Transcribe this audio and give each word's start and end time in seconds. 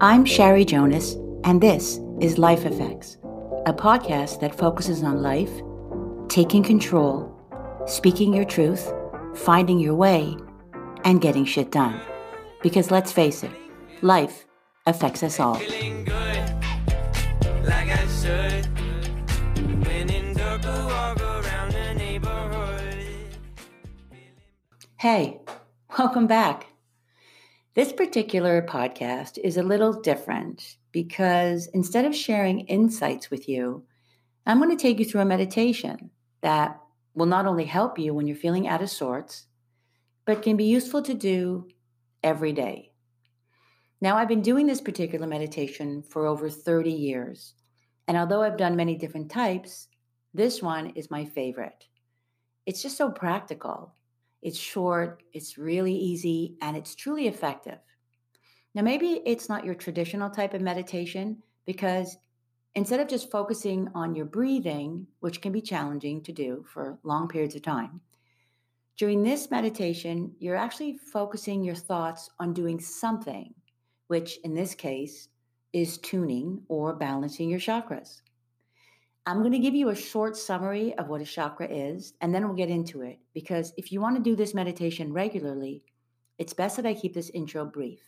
I'm 0.00 0.24
Shari 0.24 0.64
Jonas, 0.64 1.14
and 1.42 1.60
this 1.60 1.98
is 2.20 2.38
Life 2.38 2.64
Effects, 2.64 3.16
a 3.66 3.72
podcast 3.72 4.40
that 4.40 4.54
focuses 4.54 5.02
on 5.02 5.22
life, 5.22 5.50
taking 6.28 6.62
control, 6.62 7.34
speaking 7.86 8.32
your 8.32 8.44
truth, 8.44 8.92
finding 9.34 9.80
your 9.80 9.94
way, 9.94 10.36
and 11.04 11.20
getting 11.20 11.44
shit 11.44 11.72
done. 11.72 12.00
Because 12.62 12.92
let's 12.92 13.10
face 13.10 13.42
it, 13.42 13.50
life 14.02 14.46
affects 14.86 15.22
us 15.24 15.40
all. 15.40 15.60
Hey, 24.96 25.40
welcome 25.98 26.26
back. 26.26 26.66
This 27.78 27.92
particular 27.92 28.60
podcast 28.60 29.38
is 29.38 29.56
a 29.56 29.62
little 29.62 29.92
different 29.92 30.78
because 30.90 31.68
instead 31.68 32.04
of 32.06 32.12
sharing 32.12 32.66
insights 32.66 33.30
with 33.30 33.48
you, 33.48 33.84
I'm 34.44 34.58
going 34.58 34.76
to 34.76 34.82
take 34.82 34.98
you 34.98 35.04
through 35.04 35.20
a 35.20 35.24
meditation 35.24 36.10
that 36.40 36.80
will 37.14 37.26
not 37.26 37.46
only 37.46 37.66
help 37.66 37.96
you 37.96 38.12
when 38.12 38.26
you're 38.26 38.34
feeling 38.34 38.66
out 38.66 38.82
of 38.82 38.90
sorts, 38.90 39.46
but 40.24 40.42
can 40.42 40.56
be 40.56 40.64
useful 40.64 41.02
to 41.02 41.14
do 41.14 41.68
every 42.24 42.52
day. 42.52 42.90
Now, 44.00 44.16
I've 44.16 44.26
been 44.26 44.42
doing 44.42 44.66
this 44.66 44.80
particular 44.80 45.28
meditation 45.28 46.02
for 46.02 46.26
over 46.26 46.50
30 46.50 46.90
years, 46.90 47.54
and 48.08 48.16
although 48.16 48.42
I've 48.42 48.56
done 48.56 48.74
many 48.74 48.96
different 48.96 49.30
types, 49.30 49.86
this 50.34 50.60
one 50.60 50.94
is 50.96 51.12
my 51.12 51.24
favorite. 51.24 51.86
It's 52.66 52.82
just 52.82 52.96
so 52.96 53.08
practical 53.08 53.94
it's 54.42 54.58
short, 54.58 55.22
it's 55.32 55.58
really 55.58 55.94
easy, 55.94 56.56
and 56.62 56.76
it's 56.76 56.94
truly 56.94 57.26
effective. 57.26 57.78
Now, 58.74 58.82
maybe 58.82 59.22
it's 59.24 59.48
not 59.48 59.64
your 59.64 59.74
traditional 59.74 60.30
type 60.30 60.54
of 60.54 60.60
meditation 60.60 61.42
because 61.66 62.16
instead 62.74 63.00
of 63.00 63.08
just 63.08 63.30
focusing 63.30 63.88
on 63.94 64.14
your 64.14 64.26
breathing, 64.26 65.06
which 65.20 65.40
can 65.40 65.52
be 65.52 65.60
challenging 65.60 66.22
to 66.22 66.32
do 66.32 66.64
for 66.72 66.98
long 67.02 67.28
periods 67.28 67.56
of 67.56 67.62
time, 67.62 68.00
during 68.96 69.22
this 69.22 69.50
meditation, 69.50 70.32
you're 70.38 70.56
actually 70.56 70.98
focusing 71.12 71.62
your 71.62 71.74
thoughts 71.74 72.30
on 72.40 72.52
doing 72.52 72.80
something, 72.80 73.54
which 74.08 74.38
in 74.44 74.54
this 74.54 74.74
case 74.74 75.28
is 75.72 75.98
tuning 75.98 76.62
or 76.68 76.94
balancing 76.94 77.48
your 77.48 77.60
chakras. 77.60 78.22
I'm 79.28 79.40
going 79.40 79.52
to 79.52 79.58
give 79.58 79.74
you 79.74 79.90
a 79.90 79.94
short 79.94 80.38
summary 80.38 80.96
of 80.96 81.08
what 81.08 81.20
a 81.20 81.26
chakra 81.26 81.68
is, 81.68 82.14
and 82.22 82.34
then 82.34 82.46
we'll 82.46 82.56
get 82.56 82.70
into 82.70 83.02
it. 83.02 83.18
Because 83.34 83.74
if 83.76 83.92
you 83.92 84.00
want 84.00 84.16
to 84.16 84.22
do 84.22 84.34
this 84.34 84.54
meditation 84.54 85.12
regularly, 85.12 85.84
it's 86.38 86.54
best 86.54 86.76
that 86.76 86.86
I 86.86 86.94
keep 86.94 87.12
this 87.12 87.28
intro 87.34 87.66
brief. 87.66 88.00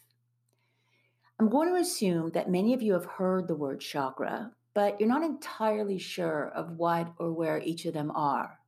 I'm 1.38 1.50
going 1.50 1.68
to 1.68 1.78
assume 1.78 2.30
that 2.30 2.50
many 2.50 2.72
of 2.72 2.80
you 2.80 2.94
have 2.94 3.04
heard 3.04 3.48
the 3.48 3.54
word 3.54 3.80
chakra, 3.80 4.50
but 4.72 4.98
you're 4.98 5.10
not 5.10 5.22
entirely 5.22 5.98
sure 5.98 6.52
of 6.54 6.78
what 6.78 7.12
or 7.18 7.32
where 7.34 7.60
each 7.60 7.84
of 7.84 7.92
them 7.92 8.10
are. 8.12 8.58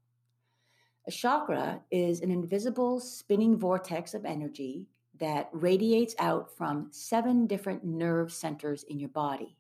A 1.06 1.10
chakra 1.10 1.80
is 1.90 2.20
an 2.20 2.30
invisible 2.30 3.00
spinning 3.00 3.56
vortex 3.56 4.12
of 4.12 4.26
energy 4.26 4.88
that 5.18 5.48
radiates 5.52 6.14
out 6.18 6.54
from 6.54 6.88
seven 6.90 7.46
different 7.46 7.82
nerve 7.82 8.30
centers 8.30 8.82
in 8.82 9.00
your 9.00 9.08
body, 9.08 9.56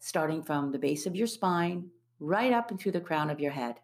starting 0.00 0.42
from 0.42 0.70
the 0.70 0.78
base 0.78 1.06
of 1.06 1.16
your 1.16 1.26
spine 1.26 1.88
right 2.20 2.52
up 2.52 2.70
into 2.70 2.90
the 2.90 3.00
crown 3.00 3.30
of 3.30 3.40
your 3.40 3.52
head. 3.52 3.76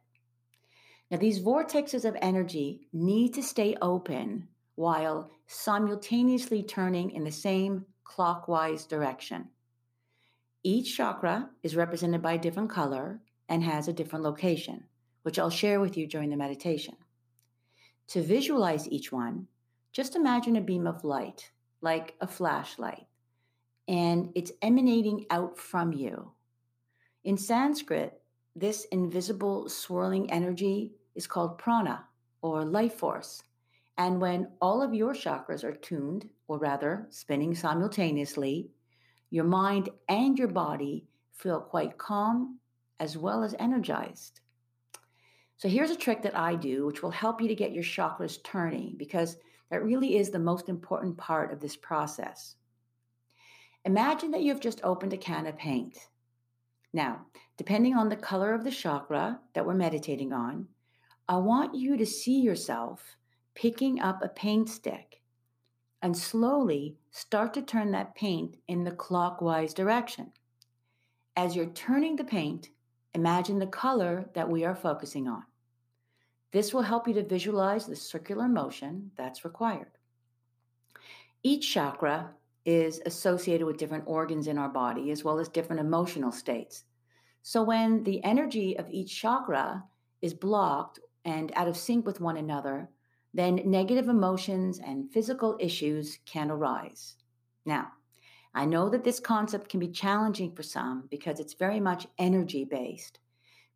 Now, 1.11 1.19
these 1.19 1.41
vortexes 1.41 2.05
of 2.05 2.17
energy 2.23 2.89
need 2.93 3.35
to 3.35 3.43
stay 3.43 3.77
open 3.83 4.49
while 4.77 5.31
simultaneously 5.47 6.63
turning 6.63 7.11
in 7.11 7.25
the 7.25 7.31
same 7.31 7.85
clockwise 8.05 8.87
direction. 8.87 9.49
Each 10.63 10.97
chakra 10.97 11.51
is 11.63 11.77
represented 11.77 12.23
by 12.23 12.35
a 12.35 12.39
different 12.39 12.71
color 12.71 13.21
and 13.49 13.63
has 13.63 13.89
a 13.89 13.93
different 13.93 14.25
location, 14.25 14.85
which 15.23 15.39
I'll 15.39 15.51
share 15.51 15.81
with 15.81 15.97
you 15.97 16.07
during 16.07 16.31
the 16.31 16.37
meditation. 16.37 16.95
To 18.09 18.23
visualize 18.23 18.89
each 18.89 19.13
one, 19.13 19.49
just 19.93 20.17
imagine 20.17 20.57
a 20.57 20.61
beam 20.61 20.87
of 20.87 21.05
light, 21.05 21.51
like 21.83 22.15
a 22.21 22.27
flashlight, 22.27 23.07
and 23.87 24.31
it's 24.35 24.53
emanating 24.63 25.27
out 25.29 25.59
from 25.59 25.93
you. 25.93 26.33
In 27.25 27.37
Sanskrit, 27.37 28.22
this 28.55 28.85
invisible 28.87 29.69
swirling 29.69 30.31
energy 30.31 30.93
is 31.15 31.27
called 31.27 31.59
prana 31.59 32.05
or 32.43 32.65
life 32.65 32.95
force. 32.95 33.43
And 33.99 34.21
when 34.21 34.49
all 34.61 34.83
of 34.83 34.95
your 34.95 35.15
chakras 35.15 35.65
are 35.65 35.75
tuned, 35.75 36.29
or 36.49 36.59
rather 36.59 37.07
spinning 37.11 37.55
simultaneously, 37.55 38.71
your 39.31 39.45
mind 39.45 39.89
and 40.09 40.39
your 40.39 40.49
body 40.49 41.07
feel 41.33 41.61
quite 41.61 41.99
calm 41.99 42.59
as 43.01 43.17
well 43.17 43.43
as 43.43 43.55
energized. 43.59 44.41
So 45.57 45.69
here's 45.69 45.91
a 45.91 45.97
trick 45.97 46.23
that 46.23 46.37
I 46.37 46.55
do, 46.55 46.87
which 46.87 47.03
will 47.03 47.11
help 47.11 47.41
you 47.41 47.49
to 47.49 47.55
get 47.55 47.73
your 47.73 47.85
chakras 47.85 48.43
turning 48.43 48.95
because 48.97 49.37
that 49.71 49.85
really 49.85 50.17
is 50.17 50.31
the 50.31 50.39
most 50.39 50.69
important 50.69 51.17
part 51.17 51.53
of 51.53 51.61
this 51.61 51.77
process. 51.77 52.57
Imagine 53.85 54.31
that 54.33 54.43
you've 54.43 54.61
just 54.61 54.81
opened 54.85 55.13
a 55.13 55.17
can 55.17 55.47
of 55.47 55.57
paint. 55.57 55.99
Now, 56.93 57.27
depending 57.57 57.95
on 57.95 58.09
the 58.09 58.17
color 58.17 58.53
of 58.55 58.65
the 58.65 58.71
chakra 58.71 59.41
that 59.55 59.65
we're 59.65 59.75
meditating 59.75 60.33
on, 60.33 60.69
I 61.29 61.37
want 61.37 61.75
you 61.75 61.97
to 61.97 62.05
see 62.05 62.41
yourself 62.41 63.17
picking 63.55 64.01
up 64.01 64.23
a 64.23 64.29
paint 64.29 64.69
stick 64.69 65.23
and 66.03 66.17
slowly 66.17 66.97
start 67.11 67.55
to 67.55 67.63
turn 67.63 67.93
that 67.93 68.15
paint 68.15 68.57
in 68.69 68.85
the 68.85 68.91
clockwise 68.91 69.73
direction. 69.73 70.33
As 71.37 71.55
you're 71.57 71.67
turning 71.67 72.17
the 72.17 72.25
paint, 72.25 72.71
imagine 73.15 73.59
the 73.59 73.67
color 73.67 74.29
that 74.35 74.51
we 74.51 74.65
are 74.65 74.75
focusing 74.75 75.29
on. 75.29 75.45
This 76.51 76.75
will 76.75 76.83
help 76.83 77.09
you 77.09 77.15
to 77.15 77.25
visualize 77.25 77.87
the 77.87 77.97
circular 77.97 78.49
motion 78.49 79.13
that's 79.17 79.45
required. 79.45 79.93
Each 81.43 81.73
chakra 81.73 82.35
is 82.65 83.01
associated 83.07 83.67
with 83.67 83.77
different 83.77 84.05
organs 84.07 84.47
in 84.47 84.59
our 84.59 84.69
body 84.69 85.11
as 85.11 85.25
well 85.25 85.39
as 85.39 85.49
different 85.49 85.81
emotional 85.81 86.33
states. 86.33 86.85
So 87.43 87.63
when 87.63 88.05
the 88.05 88.23
energy 88.25 88.79
of 88.79 88.89
each 88.91 89.21
chakra 89.21 89.85
is 90.21 90.35
blocked 90.35 91.01
and 91.25 91.53
out 91.57 91.69
of 91.69 91.77
sync 91.77 92.07
with 92.07 92.21
one 92.21 92.37
another, 92.37 92.89
then 93.35 93.61
negative 93.65 94.09
emotions 94.09 94.79
and 94.79 95.11
physical 95.11 95.57
issues 95.59 96.19
can 96.27 96.51
arise. 96.51 97.17
Now, 97.65 97.93
I 98.55 98.67
know 98.67 98.89
that 98.91 99.05
this 99.05 99.19
concept 99.19 99.71
can 99.71 99.81
be 99.81 99.89
challenging 99.89 100.55
for 100.55 100.63
some 100.63 101.09
because 101.11 101.41
it's 101.41 101.55
very 101.55 101.81
much 101.81 102.07
energy 102.19 102.65
based, 102.65 103.19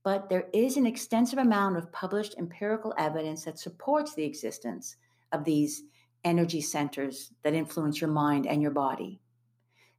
but 0.04 0.28
there 0.28 0.48
is 0.52 0.76
an 0.76 0.86
extensive 0.86 1.38
amount 1.38 1.78
of 1.78 1.90
published 1.90 2.36
empirical 2.38 2.94
evidence 2.98 3.44
that 3.44 3.58
supports 3.58 4.14
the 4.14 4.24
existence 4.24 4.96
of 5.32 5.44
these 5.44 5.84
energy 6.26 6.60
centers 6.60 7.30
that 7.44 7.54
influence 7.54 8.00
your 8.00 8.10
mind 8.10 8.46
and 8.46 8.60
your 8.60 8.72
body. 8.72 9.20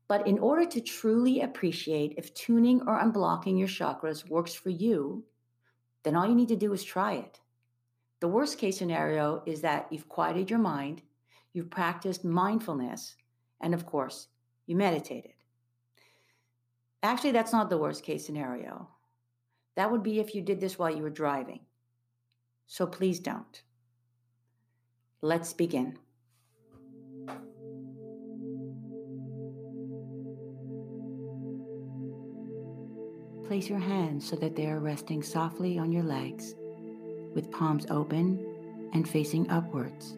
But 0.10 0.28
in 0.28 0.40
order 0.40 0.66
to 0.66 0.82
truly 0.82 1.42
appreciate 1.42 2.16
if 2.18 2.34
tuning 2.34 2.82
or 2.82 3.02
unblocking 3.02 3.58
your 3.58 3.68
chakras 3.68 4.30
works 4.30 4.54
for 4.54 4.70
you, 4.70 5.24
then 6.04 6.16
all 6.16 6.28
you 6.28 6.36
need 6.36 6.50
to 6.50 6.56
do 6.56 6.74
is 6.74 6.84
try 6.84 7.14
it. 7.14 7.40
The 8.20 8.28
worst 8.28 8.58
case 8.58 8.78
scenario 8.78 9.42
is 9.46 9.62
that 9.62 9.88
you've 9.90 10.10
quieted 10.10 10.50
your 10.50 10.60
mind, 10.60 11.02
you've 11.54 11.70
practiced 11.70 12.24
mindfulness, 12.24 13.16
and 13.62 13.74
of 13.74 13.86
course, 13.86 14.28
you 14.66 14.76
meditated. 14.76 15.34
Actually, 17.04 17.32
that's 17.32 17.54
not 17.54 17.70
the 17.70 17.78
worst 17.78 18.04
case 18.04 18.26
scenario. 18.26 18.90
That 19.76 19.92
would 19.92 20.04
be 20.04 20.20
if 20.20 20.36
you 20.36 20.42
did 20.42 20.60
this 20.60 20.78
while 20.78 20.94
you 20.94 21.04
were 21.04 21.10
driving. 21.10 21.62
So 22.66 22.86
please 22.86 23.20
don't. 23.20 23.62
Let's 25.22 25.54
begin. 25.54 25.98
Place 33.48 33.70
your 33.70 33.80
hands 33.80 34.28
so 34.28 34.36
that 34.36 34.58
they 34.58 34.68
are 34.68 34.82
resting 34.82 35.24
softly 35.24 35.80
on 35.80 35.90
your 35.90 36.04
legs, 36.04 36.54
with 37.34 37.50
palms 37.50 37.86
open 37.90 38.46
and 38.92 39.08
facing 39.08 39.50
upwards. 39.50 40.18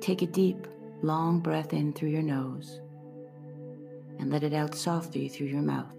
Take 0.00 0.22
a 0.22 0.26
deep, 0.26 0.68
long 1.02 1.40
breath 1.40 1.72
in 1.72 1.92
through 1.92 2.10
your 2.10 2.22
nose 2.22 2.80
and 4.20 4.30
let 4.30 4.44
it 4.44 4.54
out 4.54 4.76
softly 4.76 5.26
through 5.26 5.48
your 5.48 5.62
mouth. 5.62 5.92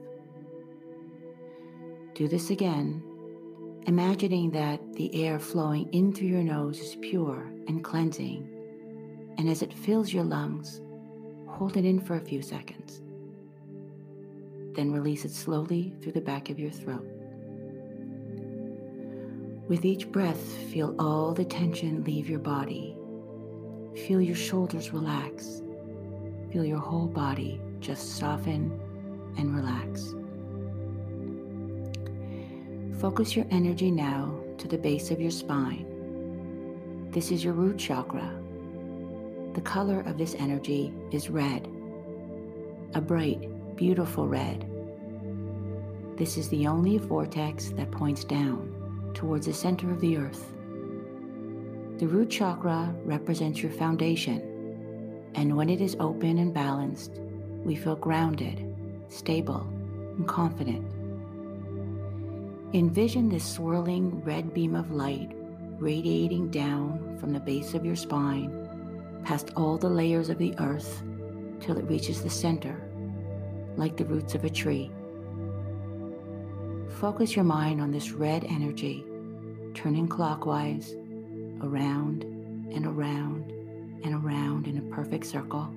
Do 2.14 2.30
this 2.30 2.52
again, 2.52 3.04
imagining 3.86 4.52
that 4.52 4.94
the 4.94 5.14
air 5.26 5.40
flowing 5.40 5.90
in 5.92 6.14
through 6.14 6.30
your 6.30 6.44
nose 6.44 6.80
is 6.80 6.96
pure 7.02 7.52
and 7.68 7.84
cleansing, 7.84 8.48
and 9.38 9.50
as 9.50 9.62
it 9.62 9.74
fills 9.74 10.14
your 10.14 10.24
lungs, 10.24 10.80
hold 11.50 11.76
it 11.76 11.84
in 11.84 12.00
for 12.00 12.16
a 12.16 12.22
few 12.22 12.42
seconds 12.42 13.02
then 14.74 14.92
release 14.92 15.26
it 15.26 15.32
slowly 15.32 15.94
through 16.02 16.14
the 16.14 16.22
back 16.22 16.50
of 16.50 16.60
your 16.60 16.72
throat. 16.72 17.08
With 19.68 19.86
each 19.86 20.12
breath, 20.12 20.42
feel 20.72 20.96
all 21.00 21.34
the 21.34 21.46
tension 21.46 22.04
leave 22.04 22.30
your 22.30 22.40
body. 22.40 22.98
Feel 24.08 24.22
your 24.22 24.36
shoulders 24.36 24.92
relax 24.92 25.62
feel 26.52 26.66
your 26.66 26.80
whole 26.80 27.08
body 27.08 27.62
just 27.80 28.18
soften 28.18 28.80
and 29.38 29.56
relax. 29.56 30.16
Focus 33.00 33.36
your 33.36 33.46
energy 33.52 33.92
now 33.92 34.36
to 34.58 34.68
the 34.68 34.78
base 34.78 35.12
of 35.12 35.22
your 35.22 35.32
spine. 35.32 35.86
This 37.12 37.32
is 37.32 37.44
your 37.44 37.54
root 37.54 37.78
chakra. 37.78 38.30
The 39.54 39.62
color 39.62 40.02
of 40.02 40.18
this 40.18 40.36
energy 40.36 40.94
is 41.12 41.30
red, 41.30 41.68
a 42.94 43.02
bright, 43.02 43.49
beautiful 43.80 44.28
red. 44.28 44.70
This 46.18 46.36
is 46.36 46.50
the 46.50 46.68
only 46.68 46.98
vortex 46.98 47.70
that 47.78 47.90
points 47.90 48.26
down 48.26 49.14
towards 49.14 49.46
the 49.46 49.54
center 49.54 49.90
of 49.90 50.02
the 50.02 50.18
earth. 50.18 50.52
The 51.98 52.06
root 52.06 52.30
chakra 52.30 52.94
represents 53.06 53.64
your 53.64 53.72
foundation, 53.72 55.32
and 55.36 55.56
when 55.56 55.70
it 55.70 55.80
is 55.80 55.96
open 56.02 56.40
and 56.40 56.54
balanced, 56.54 57.22
we 57.64 57.78
feel 57.78 57.96
grounded, 57.96 58.66
stable, 59.08 59.66
and 60.18 60.28
confident. 60.28 60.86
Envision 62.74 63.30
this 63.30 63.46
swirling 63.46 64.22
red 64.26 64.54
beam 64.54 64.76
of 64.76 64.92
light 64.92 65.32
radiating 65.78 66.52
down 66.52 67.18
from 67.18 67.32
the 67.32 67.40
base 67.40 67.74
of 67.74 67.86
your 67.86 67.96
spine, 67.96 69.22
past 69.24 69.52
all 69.56 69.78
the 69.78 69.88
layers 69.88 70.28
of 70.28 70.38
the 70.38 70.54
earth, 70.60 71.02
till 71.62 71.78
it 71.78 71.88
reaches 71.88 72.22
the 72.22 72.30
center, 72.30 72.89
like 73.80 73.96
the 73.96 74.06
roots 74.06 74.36
of 74.36 74.44
a 74.44 74.50
tree. 74.50 74.92
Focus 77.00 77.34
your 77.34 77.46
mind 77.46 77.80
on 77.80 77.92
this 77.92 78.12
red 78.12 78.44
energy, 78.44 79.06
turning 79.74 80.06
clockwise, 80.06 80.96
around 81.62 82.24
and 82.74 82.86
around 82.86 83.52
and 84.04 84.14
around 84.14 84.68
in 84.68 84.78
a 84.78 84.94
perfect 84.94 85.26
circle. 85.26 85.74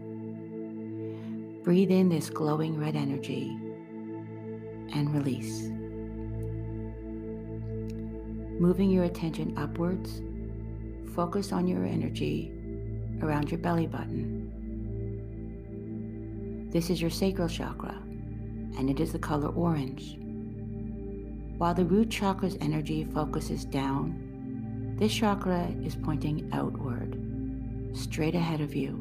Breathe 1.63 1.93
in 1.93 2.09
this 2.09 2.29
glowing 2.29 2.77
red 2.77 2.97
energy 2.97 3.57
and 4.93 5.15
release. 5.15 5.69
Moving 8.61 8.91
your 8.91 9.05
attention 9.05 9.57
upwards, 9.57 10.21
focus 11.15 11.53
on 11.53 11.69
your 11.69 11.85
energy 11.85 12.53
around 13.23 13.53
your 13.53 13.59
belly 13.59 13.87
button. 13.87 14.42
This 16.73 16.89
is 16.89 17.03
your 17.03 17.11
sacral 17.11 17.51
chakra, 17.51 18.01
and 18.79 18.89
it 18.89 18.99
is 18.99 19.13
the 19.13 19.19
color 19.19 19.49
orange. 19.49 20.17
While 21.59 21.75
the 21.75 21.85
root 21.85 22.09
chakra's 22.09 22.57
energy 22.63 23.05
focuses 23.05 23.67
down, 23.67 24.97
this 24.99 25.13
chakra 25.13 25.69
is 25.85 25.97
pointing 25.97 26.49
outward, 26.55 27.19
straight 27.93 28.35
ahead 28.35 28.63
of 28.63 28.75
you. 28.75 28.99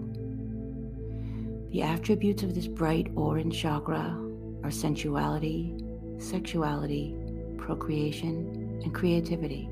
The 1.71 1.83
attributes 1.83 2.43
of 2.43 2.55
this 2.55 2.67
bright 2.67 3.09
orange 3.15 3.57
chakra 3.57 4.19
are 4.65 4.71
sensuality, 4.71 5.73
sexuality, 6.19 7.15
procreation, 7.57 8.81
and 8.83 8.93
creativity. 8.93 9.69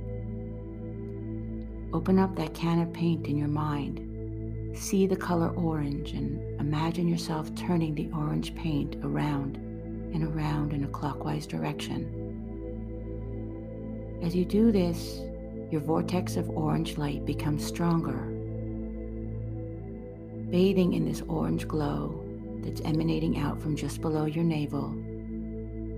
Open 1.92 2.18
up 2.18 2.34
that 2.38 2.54
can 2.54 2.80
of 2.80 2.94
paint 2.94 3.28
in 3.28 3.38
your 3.38 3.50
mind. 3.50 4.09
See 4.74 5.08
the 5.08 5.16
color 5.16 5.50
orange 5.50 6.14
and 6.14 6.60
imagine 6.60 7.08
yourself 7.08 7.54
turning 7.56 7.96
the 7.96 8.10
orange 8.16 8.56
paint 8.56 8.96
around 9.04 9.58
and 9.58 10.24
around 10.24 10.74
in 10.74 10.84
a 10.84 10.88
clockwise 10.88 11.46
direction. 11.46 12.16
As 14.24 14.36
you 14.36 14.46
do 14.46 14.72
this, 14.72 15.22
your 15.72 15.82
vortex 15.82 16.36
of 16.36 16.50
orange 16.50 16.98
light 16.98 17.26
becomes 17.26 17.66
stronger. 17.66 18.18
Bathing 20.50 20.94
in 20.94 21.06
this 21.06 21.22
orange 21.28 21.68
glow 21.68 22.24
that's 22.62 22.82
emanating 22.82 23.38
out 23.38 23.62
from 23.62 23.76
just 23.76 24.02
below 24.02 24.26
your 24.26 24.44
navel, 24.44 24.96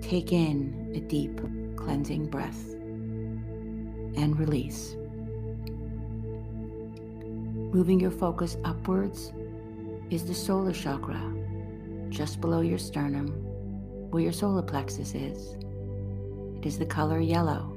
take 0.02 0.32
in 0.32 0.92
a 0.96 1.00
deep, 1.00 1.40
cleansing 1.78 2.28
breath 2.28 2.74
and 4.18 4.38
release. 4.38 4.96
Moving 7.74 8.02
your 8.02 8.12
focus 8.12 8.58
upwards 8.66 9.32
is 10.10 10.26
the 10.26 10.34
solar 10.34 10.74
chakra, 10.74 11.22
just 12.10 12.42
below 12.42 12.60
your 12.60 12.78
sternum, 12.78 13.30
where 14.10 14.22
your 14.22 14.34
solar 14.34 14.62
plexus 14.62 15.16
is. 15.16 15.56
It 16.58 16.66
is 16.66 16.78
the 16.78 16.86
color 16.86 17.22
yellow. 17.22 17.72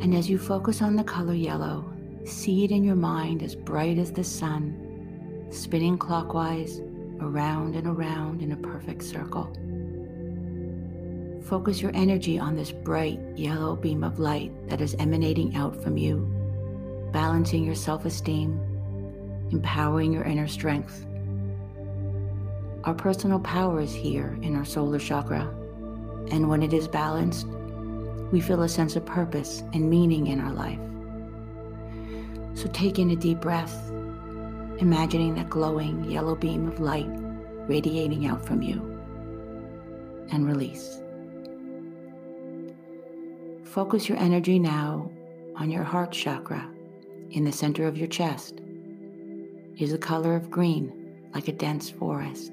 And 0.00 0.14
as 0.14 0.30
you 0.30 0.38
focus 0.38 0.80
on 0.80 0.94
the 0.94 1.02
color 1.02 1.34
yellow, 1.34 1.84
see 2.24 2.62
it 2.62 2.70
in 2.70 2.84
your 2.84 2.94
mind 2.94 3.42
as 3.42 3.56
bright 3.56 3.98
as 3.98 4.12
the 4.12 4.22
sun, 4.22 5.48
spinning 5.50 5.98
clockwise 5.98 6.80
around 7.20 7.74
and 7.74 7.88
around 7.88 8.42
in 8.42 8.52
a 8.52 8.56
perfect 8.56 9.02
circle. 9.02 9.52
Focus 11.42 11.82
your 11.82 11.90
energy 11.94 12.38
on 12.38 12.54
this 12.54 12.70
bright 12.70 13.18
yellow 13.34 13.74
beam 13.74 14.04
of 14.04 14.20
light 14.20 14.52
that 14.68 14.80
is 14.80 14.94
emanating 15.00 15.56
out 15.56 15.82
from 15.82 15.96
you, 15.96 16.31
balancing 17.12 17.64
your 17.64 17.74
self 17.74 18.04
esteem, 18.04 18.58
empowering 19.50 20.12
your 20.12 20.24
inner 20.24 20.48
strength. 20.48 21.06
Our 22.84 22.94
personal 22.94 23.38
power 23.38 23.80
is 23.80 23.94
here 23.94 24.36
in 24.42 24.56
our 24.56 24.64
solar 24.64 24.98
chakra, 24.98 25.42
and 26.30 26.48
when 26.48 26.62
it 26.62 26.72
is 26.72 26.88
balanced, 26.88 27.46
we 28.32 28.40
feel 28.40 28.62
a 28.62 28.68
sense 28.68 28.96
of 28.96 29.06
purpose 29.06 29.62
and 29.72 29.88
meaning 29.88 30.26
in 30.26 30.40
our 30.40 30.52
life. 30.52 30.80
So 32.54 32.68
take 32.72 32.98
in 32.98 33.10
a 33.10 33.16
deep 33.16 33.40
breath, 33.40 33.90
imagining 34.78 35.34
that 35.36 35.50
glowing 35.50 36.10
yellow 36.10 36.34
beam 36.34 36.66
of 36.66 36.80
light 36.80 37.08
radiating 37.68 38.26
out 38.26 38.44
from 38.44 38.62
you, 38.62 38.80
and 40.30 40.46
release. 40.46 41.00
Focus 43.64 44.08
your 44.08 44.18
energy 44.18 44.58
now 44.58 45.10
on 45.56 45.70
your 45.70 45.84
heart 45.84 46.12
chakra 46.12 46.71
in 47.32 47.44
the 47.44 47.52
center 47.52 47.86
of 47.86 47.96
your 47.96 48.08
chest. 48.08 48.60
is 49.78 49.90
the 49.90 49.98
color 49.98 50.36
of 50.36 50.50
green, 50.50 50.92
like 51.34 51.48
a 51.48 51.52
dense 51.52 51.90
forest. 51.90 52.52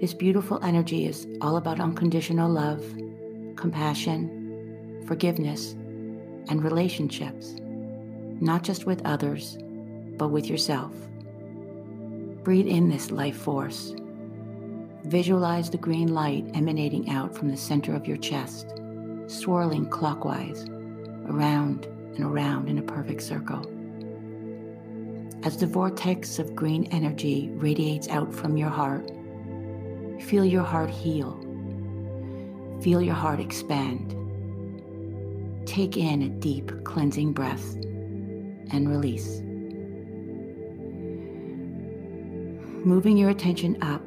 This 0.00 0.14
beautiful 0.14 0.62
energy 0.62 1.06
is 1.06 1.26
all 1.40 1.56
about 1.56 1.80
unconditional 1.80 2.50
love, 2.50 2.84
compassion, 3.56 5.02
forgiveness, 5.06 5.72
and 6.48 6.62
relationships, 6.62 7.56
not 8.40 8.62
just 8.62 8.84
with 8.84 9.04
others, 9.04 9.58
but 10.18 10.28
with 10.28 10.46
yourself. 10.46 10.92
Breathe 12.44 12.66
in 12.66 12.90
this 12.90 13.10
life 13.10 13.36
force. 13.36 13.94
Visualize 15.04 15.70
the 15.70 15.78
green 15.78 16.14
light 16.14 16.44
emanating 16.54 17.10
out 17.10 17.34
from 17.34 17.48
the 17.48 17.56
center 17.56 17.94
of 17.94 18.06
your 18.06 18.18
chest 18.18 18.66
swirling 19.26 19.86
clockwise, 19.86 20.66
around 21.26 21.86
and 22.16 22.24
around 22.24 22.68
in 22.68 22.78
a 22.78 22.82
perfect 22.82 23.22
circle. 23.22 23.64
As 25.44 25.56
the 25.56 25.66
vortex 25.66 26.38
of 26.38 26.56
green 26.56 26.84
energy 26.90 27.50
radiates 27.54 28.08
out 28.08 28.32
from 28.32 28.56
your 28.56 28.70
heart, 28.70 29.10
feel 30.22 30.44
your 30.44 30.62
heart 30.62 30.90
heal. 30.90 31.38
Feel 32.82 33.02
your 33.02 33.14
heart 33.14 33.40
expand. 33.40 34.16
Take 35.66 35.96
in 35.96 36.22
a 36.22 36.28
deep, 36.28 36.84
cleansing 36.84 37.32
breath 37.32 37.74
and 37.74 38.88
release. 38.88 39.40
Moving 42.84 43.16
your 43.16 43.30
attention 43.30 43.82
up 43.82 44.02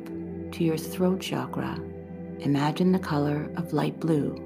to 0.54 0.64
your 0.64 0.78
throat 0.78 1.20
chakra, 1.20 1.80
imagine 2.40 2.92
the 2.92 3.00
color 3.00 3.52
of 3.58 3.74
light 3.74 4.00
blue 4.00 4.44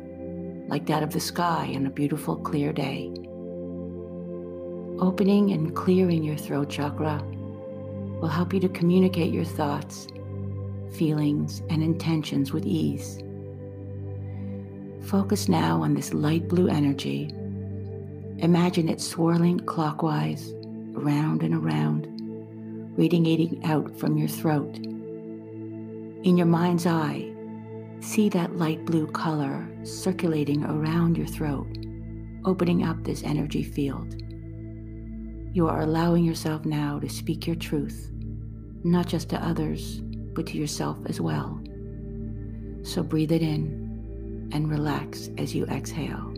like 0.71 0.85
that 0.85 1.03
of 1.03 1.11
the 1.11 1.19
sky 1.19 1.73
on 1.75 1.85
a 1.85 1.89
beautiful, 1.89 2.37
clear 2.37 2.71
day. 2.71 3.11
Opening 5.01 5.51
and 5.51 5.75
clearing 5.75 6.23
your 6.23 6.37
throat 6.37 6.69
chakra 6.69 7.21
will 8.21 8.27
help 8.27 8.53
you 8.53 8.59
to 8.59 8.69
communicate 8.69 9.33
your 9.33 9.43
thoughts, 9.43 10.07
feelings, 10.93 11.61
and 11.69 11.83
intentions 11.83 12.53
with 12.53 12.65
ease. 12.65 13.19
Focus 15.07 15.49
now 15.49 15.81
on 15.81 15.95
this 15.95 16.13
light 16.13 16.47
blue 16.47 16.67
energy. 16.67 17.33
Imagine 18.37 18.87
it 18.87 19.01
swirling 19.01 19.59
clockwise, 19.59 20.53
around 20.95 21.43
and 21.43 21.55
around, 21.55 22.07
radiating 22.97 23.65
out 23.65 23.99
from 23.99 24.17
your 24.17 24.29
throat. 24.29 24.77
In 24.77 26.37
your 26.37 26.45
mind's 26.45 26.85
eye, 26.85 27.31
See 28.01 28.29
that 28.29 28.57
light 28.57 28.83
blue 28.83 29.05
color 29.05 29.67
circulating 29.83 30.63
around 30.65 31.17
your 31.17 31.27
throat, 31.27 31.67
opening 32.45 32.83
up 32.83 33.03
this 33.03 33.21
energy 33.21 33.61
field. 33.61 34.15
You 35.53 35.67
are 35.67 35.81
allowing 35.81 36.23
yourself 36.25 36.65
now 36.65 36.99
to 36.99 37.09
speak 37.09 37.47
your 37.47 37.57
truth, 37.57 38.11
not 38.83 39.07
just 39.07 39.29
to 39.29 39.43
others, 39.45 40.01
but 40.33 40.47
to 40.47 40.57
yourself 40.57 40.97
as 41.07 41.21
well. 41.21 41.61
So 42.83 43.03
breathe 43.03 43.31
it 43.31 43.41
in 43.41 44.49
and 44.53 44.69
relax 44.69 45.29
as 45.37 45.55
you 45.55 45.65
exhale. 45.65 46.33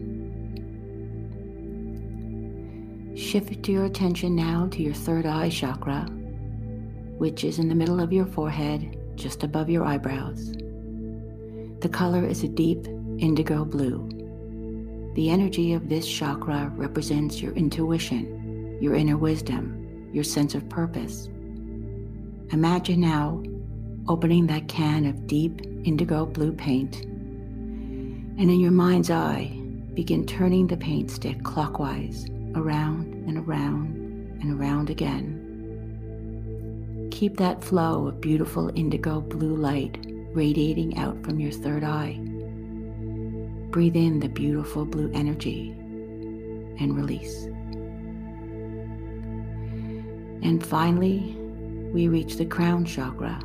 Shift 3.16 3.68
your 3.70 3.86
attention 3.86 4.36
now 4.36 4.68
to 4.72 4.82
your 4.84 4.94
third 4.94 5.26
eye 5.26 5.50
chakra. 5.50 6.08
which 7.18 7.44
is 7.44 7.60
in 7.60 7.70
the 7.70 7.76
middle 7.76 8.00
of 8.02 8.12
your 8.12 8.26
forehead, 8.26 9.00
just 9.16 9.44
above 9.44 9.70
your 9.70 9.86
eyebrows. 9.86 10.54
The 11.82 11.90
color 11.90 12.26
is 12.26 12.44
a 12.44 12.48
deep 12.50 12.88
indigo 13.20 13.66
blue. 13.66 14.10
The 15.16 15.30
energy 15.30 15.74
of 15.74 15.90
this 15.90 16.08
chakra 16.08 16.72
represents 16.76 17.42
your 17.42 17.54
intuition, 17.54 18.43
your 18.80 18.96
inner 18.96 19.18
wisdom, 19.18 20.10
your 20.14 20.24
sense 20.24 20.56
of 20.56 20.68
purpose. 20.70 21.30
Imagine 22.52 23.02
now 23.02 23.42
opening 24.08 24.48
that 24.48 24.68
can 24.68 25.06
of 25.06 25.28
deep 25.28 25.62
indigo 25.84 26.26
blue 26.26 26.52
paint, 26.52 27.04
and 27.04 28.50
in 28.50 28.60
your 28.60 28.72
mind's 28.72 29.10
eye, 29.10 29.52
begin 29.94 30.26
turning 30.26 30.68
the 30.68 30.78
paint 30.78 31.10
stick 31.12 31.44
clockwise, 31.44 32.26
around 32.56 33.14
and 33.28 33.38
around 33.38 33.96
and 34.42 34.60
around 34.60 34.90
again. 34.90 35.40
Keep 37.12 37.38
that 37.38 37.64
flow 37.64 38.08
of 38.08 38.20
beautiful 38.22 38.72
indigo 38.76 39.22
blue 39.22 39.56
light 39.56 39.98
radiating 40.34 40.98
out 40.98 41.24
from 41.24 41.40
your 41.40 41.52
third 41.52 41.84
eye. 41.84 42.20
Breathe 43.70 43.96
in 43.96 44.20
the 44.20 44.30
beautiful 44.30 44.86
blue 44.86 45.12
energy 45.14 45.70
and 46.80 46.96
release. 46.98 47.48
And 50.44 50.64
finally, 50.64 51.38
we 51.94 52.10
reach 52.10 52.36
the 52.36 52.46
crown 52.46 52.84
chakra 52.84 53.40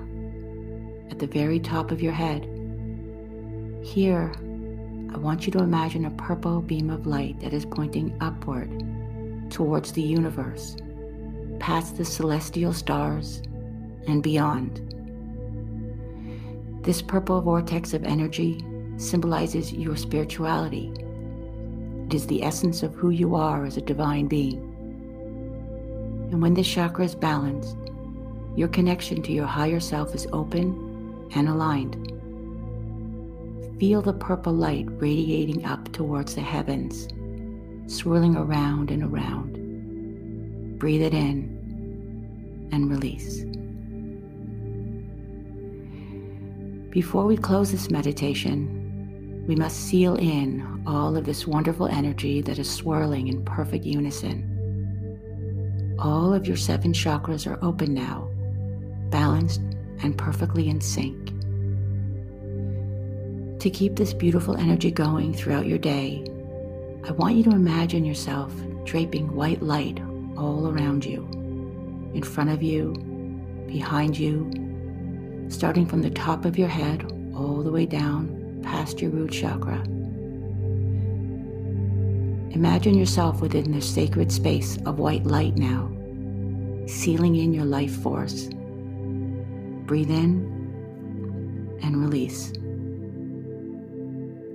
at 1.11 1.21
the 1.21 1.28
very 1.28 1.61
top 1.61 1.93
of 1.93 2.02
your 2.02 2.12
head. 2.12 2.43
Here, 3.85 4.33
I 5.14 5.17
want 5.17 5.47
you 5.47 5.52
to 5.52 5.62
imagine 5.62 6.05
a 6.05 6.11
purple 6.11 6.61
beam 6.61 6.90
of 6.90 7.07
light 7.07 7.38
that 7.40 7.52
is 7.52 7.64
pointing 7.64 8.17
upward 8.21 8.69
towards 9.49 9.93
the 9.93 10.02
universe, 10.02 10.76
past 11.61 11.97
the 11.97 12.05
celestial 12.05 12.73
stars, 12.73 13.43
and 14.09 14.23
beyond. 14.23 14.83
This 16.83 17.00
purple 17.00 17.40
vortex 17.40 17.95
of 17.95 18.05
energy 18.05 18.64
symbolizes 18.97 19.73
your 19.73 19.97
spirituality. 19.97 20.93
It 22.07 22.14
is 22.14 22.26
the 22.26 22.43
essence 22.43 22.83
of 22.83 22.95
who 22.95 23.11
you 23.11 23.37
are 23.37 23.64
as 23.64 23.76
a 23.76 23.83
divine 23.83 24.26
being. 24.26 24.68
And 26.30 26.42
when 26.42 26.54
this 26.54 26.68
chakra 26.68 27.04
is 27.04 27.14
balanced, 27.14 27.76
your 28.54 28.68
connection 28.68 29.23
to 29.23 29.32
your 29.32 29.47
higher 29.47 29.80
self 29.80 30.14
is 30.14 30.26
open 30.32 31.28
and 31.35 31.49
aligned. 31.49 31.94
Feel 33.78 34.02
the 34.02 34.12
purple 34.12 34.52
light 34.52 34.87
radiating 34.90 35.64
up 35.64 35.92
towards 35.92 36.35
the 36.35 36.40
heavens, 36.40 37.08
swirling 37.87 38.37
around 38.37 38.90
and 38.90 39.04
around. 39.04 40.78
Breathe 40.78 41.02
it 41.02 41.14
in 41.14 42.68
and 42.73 42.90
release. 42.90 43.44
Before 46.90 47.26
we 47.26 47.37
close 47.37 47.70
this 47.70 47.90
meditation, 47.90 49.44
we 49.47 49.54
must 49.54 49.87
seal 49.87 50.16
in 50.16 50.82
all 50.87 51.16
of 51.16 51.25
this 51.25 51.47
wonderful 51.47 51.87
energy 51.87 52.40
that 52.42 52.58
is 52.58 52.68
swirling 52.68 53.28
in 53.28 53.44
perfect 53.44 53.85
unison. 53.85 54.58
All 55.99 56.33
of 56.33 56.47
your 56.47 56.57
seven 56.57 56.93
chakras 56.93 57.50
are 57.50 57.59
open 57.64 57.93
now, 57.93 58.31
balanced 59.11 59.61
and 60.00 60.17
perfectly 60.17 60.69
in 60.69 60.81
sync. 60.81 61.33
To 63.61 63.69
keep 63.69 63.97
this 63.97 64.14
beautiful 64.14 64.57
energy 64.57 64.93
going 64.93 65.35
throughout 65.35 65.67
your 65.67 65.78
day, 65.78 66.25
I 67.05 67.11
want 67.12 67.35
you 67.35 67.43
to 67.45 67.50
imagine 67.50 68.05
yourself 68.05 68.52
draping 68.85 69.35
white 69.35 69.61
light 69.61 70.00
all 70.37 70.69
around 70.69 71.05
you, 71.05 71.28
in 72.14 72.23
front 72.23 72.50
of 72.50 72.62
you, 72.62 72.93
behind 73.67 74.17
you, 74.17 74.49
starting 75.49 75.85
from 75.85 76.02
the 76.02 76.11
top 76.11 76.45
of 76.45 76.57
your 76.57 76.69
head 76.69 77.12
all 77.35 77.64
the 77.64 77.73
way 77.73 77.87
down 77.87 78.61
past 78.62 79.00
your 79.00 79.11
root 79.11 79.33
chakra. 79.33 79.83
Imagine 82.59 82.99
yourself 82.99 83.41
within 83.41 83.71
this 83.71 83.88
sacred 83.88 84.33
space 84.33 84.79
of 84.85 84.99
white 84.99 85.25
light 85.25 85.55
now, 85.57 85.88
sealing 86.88 87.37
in 87.37 87.55
your 87.55 87.65
life 87.65 87.95
force. 88.03 88.49
Breathe 89.87 90.11
in 90.11 91.79
and 91.85 92.03
release. 92.03 92.50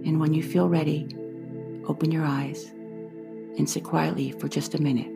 And 0.04 0.20
when 0.20 0.34
you 0.34 0.44
feel 0.44 0.68
ready, 0.68 1.16
open 1.88 2.12
your 2.12 2.26
eyes 2.26 2.66
and 3.58 3.70
sit 3.70 3.86
quietly 3.86 4.32
for 4.34 4.50
just 4.50 4.76
a 4.76 4.82
minute. 4.82 5.13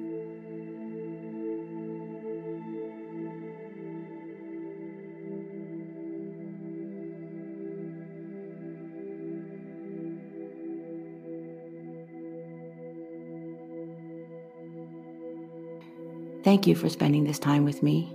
Thank 16.47 16.65
you 16.65 16.75
for 16.75 16.87
spending 16.87 17.25
this 17.25 17.39
time 17.39 17.65
with 17.65 17.83
me. 17.83 18.09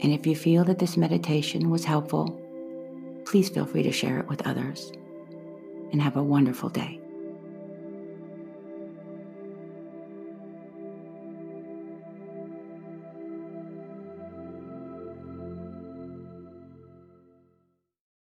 And 0.00 0.12
if 0.12 0.26
you 0.26 0.34
feel 0.34 0.64
that 0.64 0.80
this 0.80 0.96
meditation 0.96 1.70
was 1.70 1.84
helpful, 1.84 2.36
please 3.24 3.48
feel 3.48 3.64
free 3.64 3.84
to 3.84 3.92
share 3.92 4.18
it 4.18 4.26
with 4.26 4.44
others. 4.44 4.90
And 5.92 6.02
have 6.02 6.16
a 6.16 6.22
wonderful 6.22 6.68
day. 6.68 7.00